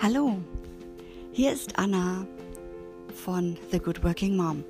Hallo, 0.00 0.36
hier 1.32 1.52
ist 1.52 1.76
Anna 1.76 2.24
von 3.12 3.56
The 3.72 3.80
Good 3.80 4.04
Working 4.04 4.36
Mom. 4.36 4.62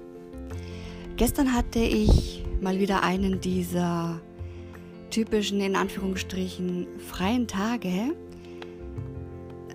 Gestern 1.18 1.52
hatte 1.52 1.80
ich 1.80 2.46
mal 2.62 2.78
wieder 2.78 3.02
einen 3.02 3.38
dieser 3.38 4.22
typischen, 5.10 5.60
in 5.60 5.76
Anführungsstrichen, 5.76 6.86
freien 6.96 7.46
Tage, 7.46 8.14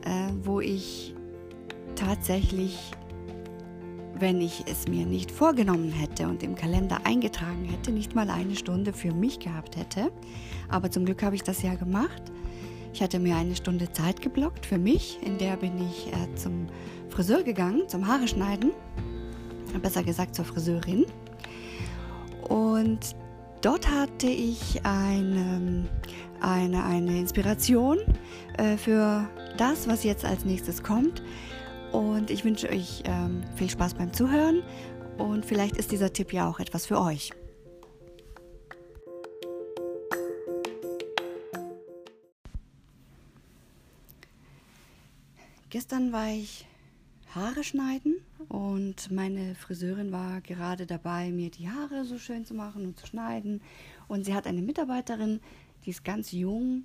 äh, 0.04 0.32
wo 0.42 0.60
ich 0.60 1.14
tatsächlich, 1.96 2.92
wenn 4.18 4.42
ich 4.42 4.64
es 4.66 4.88
mir 4.88 5.06
nicht 5.06 5.30
vorgenommen 5.30 5.92
hätte 5.92 6.28
und 6.28 6.42
im 6.42 6.56
Kalender 6.56 7.02
eingetragen 7.04 7.66
hätte, 7.66 7.92
nicht 7.92 8.16
mal 8.16 8.32
eine 8.32 8.56
Stunde 8.56 8.92
für 8.92 9.14
mich 9.14 9.38
gehabt 9.38 9.78
hätte. 9.78 10.12
Aber 10.68 10.90
zum 10.90 11.06
Glück 11.06 11.22
habe 11.22 11.36
ich 11.36 11.44
das 11.44 11.62
ja 11.62 11.76
gemacht. 11.76 12.24
Ich 12.94 13.02
hatte 13.02 13.20
mir 13.20 13.36
eine 13.36 13.56
Stunde 13.56 13.92
Zeit 13.92 14.22
geblockt 14.22 14.68
für 14.68 14.78
mich, 14.78 15.18
in 15.24 15.40
der 15.40 15.58
bin 15.58 15.74
ich 15.82 16.14
äh, 16.14 16.36
zum 16.36 16.68
Friseur 17.10 17.42
gegangen, 17.42 17.90
zum 17.90 18.08
Haare 18.08 18.28
schneiden, 18.28 18.72
besser 19.82 20.04
gesagt 20.04 20.36
zur 20.36 20.46
Friseurin. 20.46 21.06
Und 22.48 23.16
dort 23.62 23.90
hatte 23.90 24.28
ich 24.28 24.80
eine, 24.84 25.90
eine, 26.40 26.84
eine 26.84 27.18
Inspiration 27.18 27.98
äh, 28.60 28.78
für 28.78 29.28
das, 29.58 29.88
was 29.88 30.04
jetzt 30.04 30.24
als 30.24 30.46
nächstes 30.46 30.84
kommt. 30.84 31.24
Und 31.92 32.30
ich 32.30 32.46
wünsche 32.46 32.70
euch 32.70 33.02
ähm, 33.06 33.44
viel 33.56 33.72
Spaß 33.72 33.96
beim 33.96 34.14
Zuhören 34.14 34.62
und 35.18 35.46
vielleicht 35.46 35.78
ist 35.78 35.92
dieser 35.92 36.14
Tipp 36.14 36.32
ja 36.32 36.48
auch 36.48 36.60
etwas 36.60 36.86
für 36.86 37.00
euch. 37.00 37.32
Gestern 45.74 46.12
war 46.12 46.28
ich 46.28 46.68
Haare 47.34 47.64
schneiden 47.64 48.18
und 48.48 49.10
meine 49.10 49.56
Friseurin 49.56 50.12
war 50.12 50.40
gerade 50.42 50.86
dabei, 50.86 51.32
mir 51.32 51.50
die 51.50 51.68
Haare 51.68 52.06
so 52.06 52.20
schön 52.20 52.46
zu 52.46 52.54
machen 52.54 52.86
und 52.86 53.00
zu 53.00 53.08
schneiden. 53.08 53.60
Und 54.08 54.24
sie 54.24 54.36
hat 54.36 54.46
eine 54.46 54.62
Mitarbeiterin, 54.62 55.40
die 55.84 55.90
ist 55.90 56.04
ganz 56.04 56.32
jung. 56.32 56.84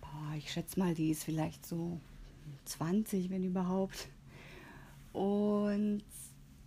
Boah, 0.00 0.34
ich 0.36 0.50
schätze 0.50 0.80
mal, 0.80 0.94
die 0.94 1.10
ist 1.10 1.22
vielleicht 1.22 1.64
so 1.64 2.00
20, 2.64 3.30
wenn 3.30 3.44
überhaupt. 3.44 4.08
Und 5.12 6.02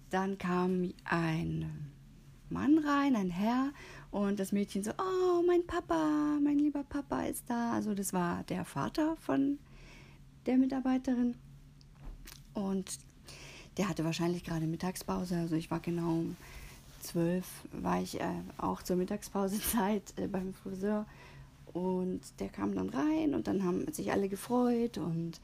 dann 0.09 0.37
kam 0.37 0.93
ein 1.03 1.69
Mann 2.49 2.77
rein, 2.77 3.17
ein 3.17 3.29
Herr, 3.29 3.73
und 4.09 4.39
das 4.39 4.53
Mädchen 4.53 4.85
so, 4.85 4.91
oh, 4.91 5.43
mein 5.45 5.67
Papa, 5.67 6.39
mein 6.41 6.59
lieber 6.59 6.85
Papa 6.85 7.23
ist 7.23 7.43
da. 7.49 7.73
Also 7.73 7.93
das 7.93 8.13
war 8.13 8.45
der 8.45 8.63
Vater 8.63 9.17
von 9.17 9.59
der 10.45 10.57
Mitarbeiterin. 10.57 11.35
Und 12.53 12.99
der 13.77 13.89
hatte 13.89 14.05
wahrscheinlich 14.05 14.43
gerade 14.43 14.67
Mittagspause. 14.67 15.37
Also 15.37 15.55
ich 15.55 15.71
war 15.71 15.79
genau 15.79 16.11
um 16.11 16.37
zwölf, 16.99 17.45
war 17.71 18.01
ich 18.01 18.19
äh, 18.19 18.41
auch 18.57 18.81
zur 18.83 18.95
Mittagspausezeit 18.95 20.13
äh, 20.17 20.27
beim 20.27 20.53
Friseur. 20.53 21.05
Und 21.73 22.21
der 22.39 22.49
kam 22.49 22.75
dann 22.75 22.89
rein 22.89 23.33
und 23.33 23.47
dann 23.47 23.63
haben 23.63 23.91
sich 23.91 24.11
alle 24.11 24.29
gefreut 24.29 24.99
und 24.99 25.39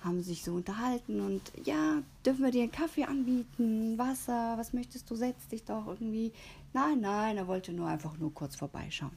haben 0.00 0.22
sich 0.22 0.42
so 0.44 0.54
unterhalten 0.54 1.20
und 1.20 1.42
ja, 1.64 2.02
dürfen 2.24 2.44
wir 2.44 2.50
dir 2.50 2.62
einen 2.62 2.70
Kaffee 2.70 3.04
anbieten, 3.04 3.98
Wasser, 3.98 4.54
was 4.56 4.72
möchtest 4.72 5.10
du, 5.10 5.16
setz 5.16 5.48
dich 5.48 5.64
doch 5.64 5.86
irgendwie. 5.86 6.32
Nein, 6.72 7.00
nein, 7.00 7.36
er 7.36 7.48
wollte 7.48 7.72
nur 7.72 7.88
einfach 7.88 8.16
nur 8.16 8.32
kurz 8.32 8.56
vorbeischauen. 8.56 9.16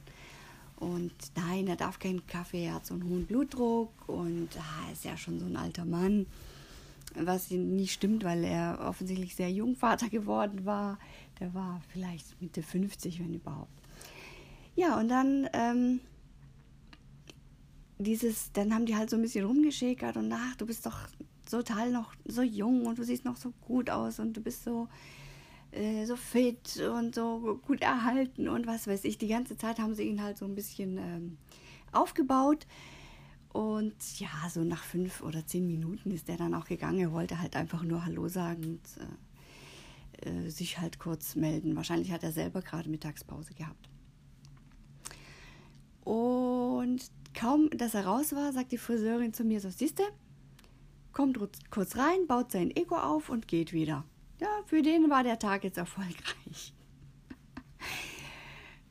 Und 0.80 1.12
nein, 1.36 1.68
er 1.68 1.76
darf 1.76 1.98
keinen 1.98 2.26
Kaffee, 2.26 2.64
er 2.64 2.74
hat 2.74 2.86
so 2.86 2.94
einen 2.94 3.04
hohen 3.04 3.26
Blutdruck 3.26 3.90
und 4.08 4.48
ah, 4.58 4.90
ist 4.90 5.04
ja 5.04 5.16
schon 5.16 5.38
so 5.38 5.46
ein 5.46 5.56
alter 5.56 5.84
Mann. 5.84 6.26
Was 7.14 7.50
nicht 7.50 7.92
stimmt, 7.92 8.24
weil 8.24 8.44
er 8.44 8.78
offensichtlich 8.80 9.34
sehr 9.36 9.50
jung 9.50 9.76
Vater 9.76 10.08
geworden 10.08 10.64
war. 10.64 10.98
Der 11.38 11.52
war 11.54 11.82
vielleicht 11.92 12.40
Mitte 12.40 12.62
50, 12.62 13.20
wenn 13.20 13.34
überhaupt. 13.34 13.72
Ja, 14.74 14.98
und 14.98 15.08
dann 15.08 15.48
ähm, 15.52 16.00
dieses, 17.98 18.50
dann 18.52 18.74
haben 18.74 18.86
die 18.86 18.96
halt 18.96 19.10
so 19.10 19.16
ein 19.16 19.22
bisschen 19.22 19.44
rumgeschäkert 19.44 20.16
und 20.16 20.32
ach, 20.32 20.56
du 20.56 20.64
bist 20.64 20.86
doch 20.86 20.96
total 21.50 21.90
noch 21.90 22.14
so 22.24 22.42
jung 22.42 22.86
und 22.86 22.98
du 22.98 23.04
siehst 23.04 23.24
noch 23.24 23.36
so 23.36 23.52
gut 23.66 23.90
aus 23.90 24.18
und 24.18 24.34
du 24.34 24.40
bist 24.40 24.64
so 24.64 24.88
äh, 25.72 26.04
so 26.04 26.16
fit 26.16 26.80
und 26.94 27.14
so 27.14 27.60
gut 27.66 27.82
erhalten 27.82 28.48
und 28.48 28.66
was 28.66 28.86
weiß 28.86 29.04
ich. 29.04 29.18
Die 29.18 29.28
ganze 29.28 29.56
Zeit 29.56 29.78
haben 29.78 29.94
sie 29.94 30.04
ihn 30.04 30.22
halt 30.22 30.38
so 30.38 30.44
ein 30.44 30.54
bisschen 30.54 30.98
ähm, 30.98 31.38
aufgebaut. 31.92 32.66
Und 33.52 33.94
ja, 34.20 34.28
so 34.48 34.62
nach 34.62 34.82
fünf 34.84 35.22
oder 35.22 35.44
zehn 35.44 35.66
Minuten 35.66 36.12
ist 36.12 36.28
er 36.28 36.36
dann 36.36 36.54
auch 36.54 36.66
gegangen. 36.66 37.00
Er 37.00 37.12
wollte 37.12 37.40
halt 37.40 37.56
einfach 37.56 37.82
nur 37.82 38.04
Hallo 38.04 38.28
sagen 38.28 38.64
und 38.64 40.24
äh, 40.24 40.46
äh, 40.46 40.50
sich 40.50 40.78
halt 40.78 40.98
kurz 40.98 41.34
melden. 41.34 41.76
Wahrscheinlich 41.76 42.12
hat 42.12 42.22
er 42.22 42.32
selber 42.32 42.62
gerade 42.62 42.88
Mittagspause 42.88 43.54
gehabt. 43.54 43.88
Und 46.04 47.10
kaum, 47.34 47.70
dass 47.70 47.94
er 47.94 48.06
raus 48.06 48.32
war, 48.32 48.52
sagt 48.52 48.72
die 48.72 48.78
Friseurin 48.78 49.32
zu 49.32 49.44
mir 49.44 49.60
so, 49.60 49.70
siehste, 49.70 50.02
kommt 51.12 51.38
kurz 51.70 51.96
rein, 51.96 52.26
baut 52.26 52.52
sein 52.52 52.74
Ego 52.74 52.96
auf 52.96 53.30
und 53.30 53.48
geht 53.48 53.72
wieder 53.72 54.04
ja, 54.40 54.48
für 54.66 54.82
den 54.82 55.10
war 55.10 55.22
der 55.22 55.38
Tag 55.38 55.64
jetzt 55.64 55.78
erfolgreich. 55.78 56.74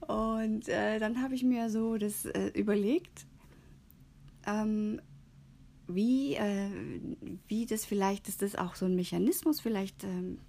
Und 0.08 0.68
äh, 0.68 1.00
dann 1.00 1.22
habe 1.22 1.36
ich 1.36 1.44
mir 1.44 1.70
so 1.70 1.98
das 1.98 2.26
äh, 2.26 2.48
überlegt, 2.56 3.28
ähm, 4.48 5.00
wie, 5.88 6.36
äh, 6.36 6.70
wie 7.48 7.66
das 7.66 7.86
vielleicht, 7.86 8.28
ist 8.28 8.42
das 8.42 8.56
auch 8.56 8.76
so 8.76 8.86
ein 8.86 8.96
Mechanismus, 8.96 9.60
vielleicht 9.60 10.04
ähm, 10.04 10.40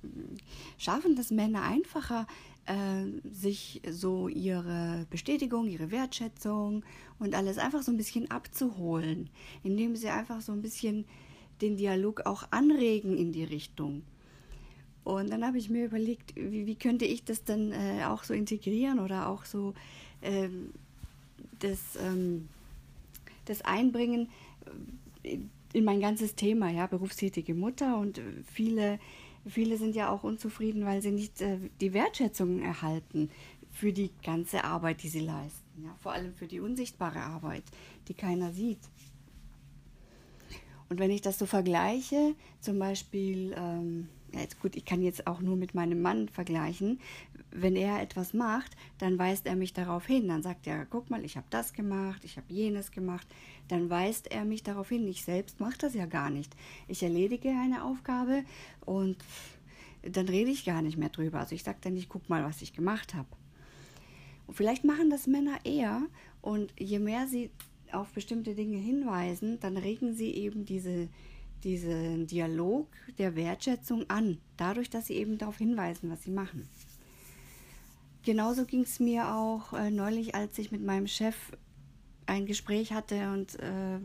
schaffen 0.78 1.16
das 1.16 1.30
Männer 1.30 1.62
einfacher, 1.62 2.26
äh, 2.66 3.04
sich 3.30 3.82
so 3.90 4.28
ihre 4.28 5.06
Bestätigung, 5.10 5.66
ihre 5.66 5.90
Wertschätzung 5.90 6.84
und 7.18 7.34
alles 7.34 7.58
einfach 7.58 7.82
so 7.82 7.90
ein 7.90 7.96
bisschen 7.96 8.30
abzuholen, 8.30 9.30
indem 9.62 9.96
sie 9.96 10.08
einfach 10.08 10.40
so 10.40 10.52
ein 10.52 10.62
bisschen 10.62 11.04
den 11.60 11.76
Dialog 11.76 12.26
auch 12.26 12.44
anregen 12.50 13.16
in 13.16 13.32
die 13.32 13.44
Richtung. 13.44 14.02
Und 15.04 15.30
dann 15.30 15.44
habe 15.44 15.58
ich 15.58 15.70
mir 15.70 15.86
überlegt, 15.86 16.36
wie, 16.36 16.66
wie 16.66 16.74
könnte 16.76 17.04
ich 17.04 17.24
das 17.24 17.44
dann 17.44 17.72
äh, 17.72 18.04
auch 18.04 18.22
so 18.22 18.34
integrieren 18.34 18.98
oder 18.98 19.28
auch 19.28 19.44
so 19.44 19.74
ähm, 20.22 20.72
das, 21.58 21.78
ähm, 22.02 22.48
das 23.46 23.62
einbringen 23.62 24.28
in 25.72 25.84
mein 25.84 26.00
ganzes 26.00 26.34
Thema, 26.34 26.70
ja, 26.70 26.86
berufstätige 26.86 27.54
Mutter 27.54 27.98
und 27.98 28.20
viele, 28.52 28.98
viele 29.46 29.76
sind 29.76 29.94
ja 29.94 30.10
auch 30.10 30.24
unzufrieden, 30.24 30.84
weil 30.84 31.02
sie 31.02 31.12
nicht 31.12 31.40
äh, 31.40 31.58
die 31.80 31.92
Wertschätzung 31.92 32.62
erhalten 32.62 33.30
für 33.70 33.92
die 33.92 34.10
ganze 34.22 34.64
Arbeit, 34.64 35.02
die 35.02 35.08
sie 35.08 35.20
leisten, 35.20 35.84
ja, 35.84 35.94
vor 36.00 36.12
allem 36.12 36.34
für 36.34 36.46
die 36.46 36.60
unsichtbare 36.60 37.20
Arbeit, 37.20 37.62
die 38.08 38.14
keiner 38.14 38.52
sieht. 38.52 38.80
Und 40.88 40.98
wenn 40.98 41.12
ich 41.12 41.20
das 41.20 41.38
so 41.38 41.46
vergleiche, 41.46 42.34
zum 42.60 42.80
Beispiel 42.80 43.54
ähm, 43.56 44.08
jetzt 44.38 44.60
gut, 44.60 44.76
ich 44.76 44.84
kann 44.84 45.02
jetzt 45.02 45.26
auch 45.26 45.40
nur 45.40 45.56
mit 45.56 45.74
meinem 45.74 46.00
Mann 46.02 46.28
vergleichen. 46.28 47.00
Wenn 47.50 47.76
er 47.76 48.00
etwas 48.00 48.32
macht, 48.32 48.76
dann 48.98 49.18
weist 49.18 49.46
er 49.46 49.56
mich 49.56 49.72
darauf 49.72 50.06
hin. 50.06 50.28
Dann 50.28 50.42
sagt 50.42 50.66
er, 50.66 50.86
guck 50.86 51.10
mal, 51.10 51.24
ich 51.24 51.36
habe 51.36 51.46
das 51.50 51.72
gemacht, 51.72 52.24
ich 52.24 52.36
habe 52.36 52.46
jenes 52.52 52.90
gemacht. 52.90 53.26
Dann 53.68 53.90
weist 53.90 54.30
er 54.30 54.44
mich 54.44 54.62
darauf 54.62 54.88
hin. 54.88 55.06
Ich 55.08 55.24
selbst 55.24 55.60
mache 55.60 55.78
das 55.78 55.94
ja 55.94 56.06
gar 56.06 56.30
nicht. 56.30 56.54
Ich 56.86 57.02
erledige 57.02 57.50
eine 57.50 57.84
Aufgabe 57.84 58.44
und 58.84 59.16
dann 60.02 60.28
rede 60.28 60.50
ich 60.50 60.64
gar 60.64 60.82
nicht 60.82 60.96
mehr 60.96 61.10
drüber. 61.10 61.40
Also 61.40 61.54
ich 61.54 61.62
sage 61.62 61.78
dann 61.80 61.94
nicht, 61.94 62.08
guck 62.08 62.28
mal, 62.28 62.44
was 62.44 62.62
ich 62.62 62.72
gemacht 62.72 63.14
habe. 63.14 63.28
Und 64.46 64.54
vielleicht 64.54 64.84
machen 64.84 65.10
das 65.10 65.26
Männer 65.26 65.58
eher 65.64 66.02
und 66.40 66.72
je 66.78 66.98
mehr 66.98 67.26
sie 67.26 67.50
auf 67.92 68.08
bestimmte 68.12 68.54
Dinge 68.54 68.78
hinweisen, 68.78 69.58
dann 69.60 69.76
regen 69.76 70.14
sie 70.14 70.32
eben 70.32 70.64
diese 70.64 71.08
diesen 71.64 72.26
Dialog 72.26 72.88
der 73.18 73.36
Wertschätzung 73.36 74.08
an, 74.08 74.38
dadurch, 74.56 74.90
dass 74.90 75.06
sie 75.06 75.14
eben 75.14 75.38
darauf 75.38 75.58
hinweisen, 75.58 76.10
was 76.10 76.22
sie 76.22 76.30
machen. 76.30 76.68
Genauso 78.22 78.66
ging 78.66 78.82
es 78.82 79.00
mir 79.00 79.34
auch 79.34 79.72
äh, 79.72 79.90
neulich, 79.90 80.34
als 80.34 80.58
ich 80.58 80.70
mit 80.70 80.84
meinem 80.84 81.06
Chef 81.06 81.36
ein 82.26 82.46
Gespräch 82.46 82.92
hatte 82.92 83.32
und 83.32 83.58
äh, 83.58 83.98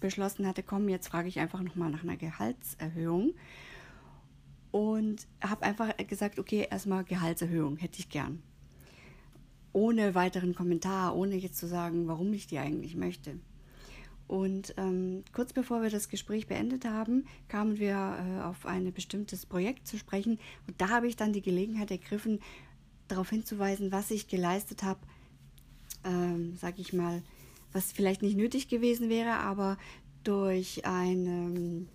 beschlossen 0.00 0.46
hatte, 0.46 0.62
komm, 0.62 0.88
jetzt 0.88 1.08
frage 1.08 1.28
ich 1.28 1.38
einfach 1.38 1.62
nochmal 1.62 1.90
nach 1.90 2.02
einer 2.02 2.16
Gehaltserhöhung. 2.16 3.34
Und 4.70 5.26
habe 5.40 5.62
einfach 5.62 5.96
gesagt, 5.96 6.38
okay, 6.38 6.66
erstmal 6.70 7.04
Gehaltserhöhung 7.04 7.76
hätte 7.78 8.00
ich 8.00 8.10
gern. 8.10 8.42
Ohne 9.72 10.14
weiteren 10.14 10.54
Kommentar, 10.54 11.16
ohne 11.16 11.36
jetzt 11.36 11.58
zu 11.58 11.66
sagen, 11.66 12.06
warum 12.06 12.32
ich 12.32 12.46
die 12.48 12.58
eigentlich 12.58 12.96
möchte. 12.96 13.38
Und 14.28 14.74
ähm, 14.76 15.24
kurz 15.32 15.54
bevor 15.54 15.82
wir 15.82 15.88
das 15.88 16.10
Gespräch 16.10 16.46
beendet 16.46 16.84
haben, 16.84 17.26
kamen 17.48 17.78
wir 17.78 17.94
äh, 17.94 18.42
auf 18.42 18.66
ein 18.66 18.92
bestimmtes 18.92 19.46
Projekt 19.46 19.88
zu 19.88 19.96
sprechen. 19.96 20.38
Und 20.66 20.80
da 20.80 20.90
habe 20.90 21.08
ich 21.08 21.16
dann 21.16 21.32
die 21.32 21.42
Gelegenheit 21.42 21.90
ergriffen, 21.90 22.40
darauf 23.08 23.30
hinzuweisen, 23.30 23.90
was 23.90 24.10
ich 24.10 24.28
geleistet 24.28 24.82
habe, 24.82 25.00
ähm, 26.04 26.56
sage 26.56 26.82
ich 26.82 26.92
mal, 26.92 27.22
was 27.72 27.90
vielleicht 27.90 28.20
nicht 28.20 28.36
nötig 28.36 28.68
gewesen 28.68 29.08
wäre, 29.08 29.32
aber 29.38 29.78
durch 30.24 30.84
eine 30.84 31.86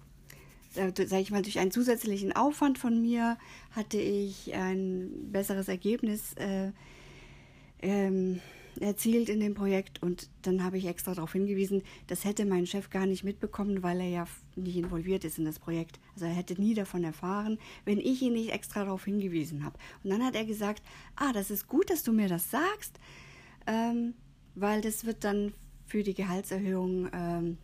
äh, 0.75 0.91
sage 1.05 1.21
ich 1.21 1.29
mal, 1.29 1.43
durch 1.43 1.59
einen 1.59 1.71
zusätzlichen 1.71 2.35
Aufwand 2.35 2.79
von 2.79 2.99
mir 2.99 3.37
hatte 3.71 3.99
ich 3.99 4.55
ein 4.55 5.31
besseres 5.31 5.67
Ergebnis 5.67 6.33
äh, 6.33 6.71
ähm, 7.83 8.39
erzielt 8.79 9.29
in 9.29 9.39
dem 9.39 9.53
Projekt 9.53 10.01
und 10.01 10.29
dann 10.41 10.63
habe 10.63 10.77
ich 10.77 10.85
extra 10.85 11.13
darauf 11.13 11.33
hingewiesen, 11.33 11.83
das 12.07 12.25
hätte 12.25 12.45
mein 12.45 12.65
Chef 12.65 12.89
gar 12.89 13.05
nicht 13.05 13.23
mitbekommen, 13.23 13.83
weil 13.83 13.99
er 13.99 14.09
ja 14.09 14.27
nicht 14.55 14.75
involviert 14.75 15.23
ist 15.25 15.37
in 15.37 15.45
das 15.45 15.59
Projekt. 15.59 15.99
Also 16.13 16.25
er 16.25 16.31
hätte 16.31 16.59
nie 16.59 16.73
davon 16.73 17.03
erfahren, 17.03 17.59
wenn 17.85 17.99
ich 17.99 18.21
ihn 18.21 18.33
nicht 18.33 18.51
extra 18.51 18.83
darauf 18.83 19.05
hingewiesen 19.05 19.63
habe. 19.63 19.77
Und 20.03 20.09
dann 20.09 20.23
hat 20.23 20.35
er 20.35 20.45
gesagt, 20.45 20.81
ah, 21.15 21.33
das 21.33 21.51
ist 21.51 21.67
gut, 21.67 21.89
dass 21.89 22.03
du 22.03 22.11
mir 22.11 22.27
das 22.27 22.49
sagst, 22.51 22.99
ähm, 23.67 24.13
weil 24.55 24.81
das 24.81 25.05
wird 25.05 25.23
dann 25.23 25.53
für 25.85 26.03
die 26.03 26.13
Gehaltserhöhung 26.13 27.09
ähm, 27.13 27.57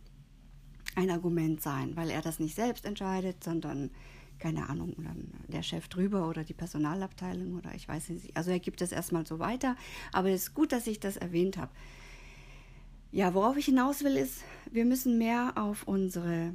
ein 0.96 1.10
Argument 1.10 1.60
sein, 1.60 1.96
weil 1.96 2.10
er 2.10 2.22
das 2.22 2.38
nicht 2.38 2.54
selbst 2.54 2.84
entscheidet, 2.84 3.42
sondern 3.44 3.90
keine 4.40 4.68
Ahnung, 4.68 4.96
der 5.48 5.62
Chef 5.62 5.86
drüber 5.88 6.28
oder 6.28 6.42
die 6.42 6.54
Personalabteilung 6.54 7.56
oder 7.56 7.74
ich 7.74 7.86
weiß 7.86 8.08
nicht. 8.08 8.36
Also 8.36 8.50
er 8.50 8.58
gibt 8.58 8.82
es 8.82 8.90
erstmal 8.90 9.26
so 9.26 9.38
weiter, 9.38 9.76
aber 10.12 10.30
es 10.30 10.44
ist 10.44 10.54
gut, 10.54 10.72
dass 10.72 10.86
ich 10.86 10.98
das 10.98 11.16
erwähnt 11.16 11.58
habe. 11.58 11.70
Ja, 13.12 13.34
worauf 13.34 13.56
ich 13.56 13.66
hinaus 13.66 14.02
will, 14.02 14.16
ist, 14.16 14.42
wir 14.70 14.84
müssen 14.84 15.18
mehr 15.18 15.52
auf 15.56 15.86
unsere 15.86 16.54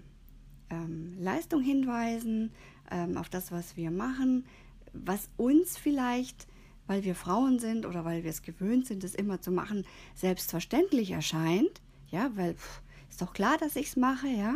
ähm, 0.69 1.15
Leistung 1.19 1.61
hinweisen, 1.61 2.51
ähm, 2.89 3.17
auf 3.17 3.29
das, 3.29 3.51
was 3.51 3.77
wir 3.77 3.91
machen, 3.91 4.45
was 4.93 5.29
uns 5.37 5.77
vielleicht, 5.77 6.47
weil 6.87 7.03
wir 7.03 7.15
Frauen 7.15 7.59
sind 7.59 7.85
oder 7.85 8.05
weil 8.05 8.23
wir 8.23 8.29
es 8.29 8.41
gewöhnt 8.41 8.87
sind, 8.87 9.03
das 9.03 9.15
immer 9.15 9.41
zu 9.41 9.51
machen, 9.51 9.85
selbstverständlich 10.13 11.11
erscheint. 11.11 11.81
Ja, 12.09 12.31
weil 12.35 12.53
pff, 12.53 12.81
ist 13.09 13.21
doch 13.21 13.33
klar, 13.33 13.57
dass 13.57 13.75
ich 13.75 13.87
es 13.87 13.95
mache, 13.95 14.27
ja. 14.27 14.55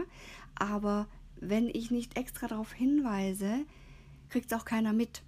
Aber 0.56 1.08
wenn 1.42 1.68
ich 1.68 1.92
nicht 1.92 2.18
extra 2.18 2.48
darauf 2.48 2.74
hinweise, 2.74 3.66
kriegt 4.30 4.52
es 4.52 4.58
auch 4.58 4.66
keiner 4.66 4.94
mit. 4.94 5.24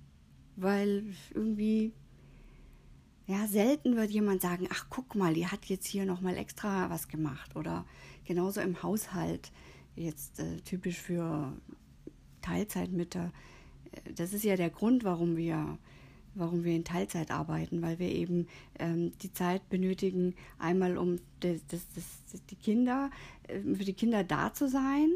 Weil 0.55 1.03
irgendwie, 1.33 1.93
ja, 3.27 3.47
selten 3.47 3.95
wird 3.95 4.11
jemand 4.11 4.41
sagen, 4.41 4.67
ach 4.71 4.87
guck 4.89 5.15
mal, 5.15 5.33
die 5.33 5.47
hat 5.47 5.65
jetzt 5.65 5.87
hier 5.87 6.05
nochmal 6.05 6.37
extra 6.37 6.89
was 6.89 7.07
gemacht. 7.07 7.55
Oder 7.55 7.85
genauso 8.25 8.61
im 8.61 8.83
Haushalt, 8.83 9.51
jetzt 9.95 10.39
äh, 10.39 10.57
typisch 10.61 10.97
für 10.99 11.53
Teilzeitmütter. 12.41 13.31
Äh, 13.91 14.13
das 14.13 14.33
ist 14.33 14.43
ja 14.43 14.55
der 14.55 14.69
Grund, 14.69 15.03
warum 15.03 15.37
wir 15.37 15.77
warum 16.35 16.63
wir 16.63 16.75
in 16.75 16.83
Teilzeit 16.83 17.31
arbeiten, 17.31 17.81
weil 17.81 17.99
wir 17.99 18.09
eben 18.09 18.47
ähm, 18.79 19.11
die 19.21 19.33
Zeit 19.33 19.67
benötigen, 19.69 20.35
einmal 20.59 20.97
um 20.97 21.17
das, 21.41 21.65
das, 21.67 21.85
das, 21.93 22.45
die 22.49 22.55
Kinder, 22.55 23.09
äh, 23.47 23.59
für 23.59 23.83
die 23.83 23.93
Kinder 23.93 24.23
da 24.23 24.53
zu 24.53 24.69
sein, 24.69 25.09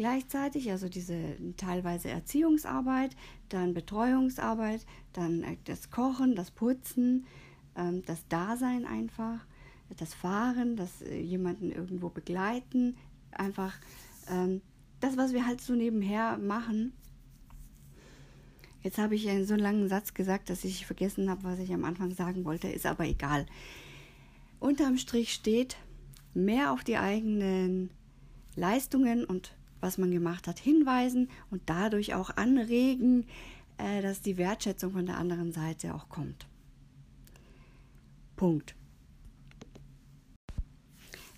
gleichzeitig, 0.00 0.70
also 0.70 0.88
diese 0.88 1.36
teilweise 1.58 2.08
Erziehungsarbeit, 2.08 3.14
dann 3.50 3.74
Betreuungsarbeit, 3.74 4.86
dann 5.12 5.42
äh, 5.42 5.58
das 5.66 5.90
Kochen, 5.90 6.34
das 6.34 6.50
Putzen, 6.50 7.26
ähm, 7.76 8.02
das 8.06 8.26
Dasein 8.28 8.86
einfach, 8.86 9.44
das 9.98 10.14
Fahren, 10.14 10.74
das 10.76 11.02
äh, 11.02 11.20
jemanden 11.20 11.70
irgendwo 11.70 12.08
begleiten, 12.08 12.96
einfach 13.30 13.74
ähm, 14.30 14.62
das, 15.00 15.18
was 15.18 15.34
wir 15.34 15.46
halt 15.46 15.60
so 15.60 15.74
nebenher 15.74 16.38
machen, 16.38 16.94
Jetzt 18.82 18.96
habe 18.96 19.14
ich 19.14 19.28
einen 19.28 19.44
so 19.44 19.56
langen 19.56 19.90
Satz 19.90 20.14
gesagt, 20.14 20.48
dass 20.48 20.64
ich 20.64 20.86
vergessen 20.86 21.28
habe, 21.28 21.44
was 21.44 21.58
ich 21.58 21.74
am 21.74 21.84
Anfang 21.84 22.12
sagen 22.12 22.46
wollte, 22.46 22.66
ist 22.68 22.86
aber 22.86 23.04
egal. 23.04 23.44
Unterm 24.58 24.96
Strich 24.96 25.34
steht, 25.34 25.76
mehr 26.32 26.72
auf 26.72 26.82
die 26.82 26.96
eigenen 26.96 27.90
Leistungen 28.56 29.26
und 29.26 29.52
was 29.80 29.98
man 29.98 30.10
gemacht 30.10 30.46
hat, 30.46 30.58
hinweisen 30.58 31.28
und 31.50 31.62
dadurch 31.66 32.14
auch 32.14 32.30
anregen, 32.36 33.26
äh, 33.78 34.02
dass 34.02 34.20
die 34.20 34.36
Wertschätzung 34.36 34.92
von 34.92 35.06
der 35.06 35.18
anderen 35.18 35.52
Seite 35.52 35.94
auch 35.94 36.08
kommt. 36.08 36.46
Punkt. 38.36 38.74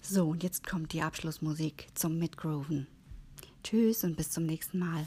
So, 0.00 0.28
und 0.28 0.42
jetzt 0.42 0.66
kommt 0.66 0.92
die 0.92 1.02
Abschlussmusik 1.02 1.86
zum 1.94 2.18
Mitgrooven. 2.18 2.86
Tschüss 3.62 4.02
und 4.04 4.16
bis 4.16 4.30
zum 4.30 4.46
nächsten 4.46 4.78
Mal. 4.78 5.06